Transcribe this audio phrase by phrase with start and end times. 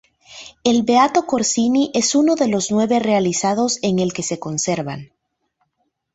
[0.63, 5.11] El beato Corsini es uno de los nueve realizados en el que se conservan.